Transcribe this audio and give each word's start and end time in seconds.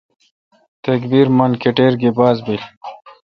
تکبیر 0.83 1.27
من 1.37 1.51
کٹیر 1.61 1.93
گی 2.01 2.11
باز 2.17 2.37
بیل۔ 2.45 2.63